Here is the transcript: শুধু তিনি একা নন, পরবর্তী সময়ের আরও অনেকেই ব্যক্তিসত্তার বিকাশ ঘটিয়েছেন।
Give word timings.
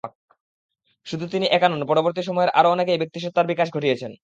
শুধু 1.07 1.25
তিনি 1.27 1.45
একা 1.47 1.67
নন, 1.69 1.81
পরবর্তী 1.85 2.21
সময়ের 2.21 2.53
আরও 2.59 2.69
অনেকেই 2.71 3.01
ব্যক্তিসত্তার 3.01 3.49
বিকাশ 3.51 3.67
ঘটিয়েছেন। 3.73 4.11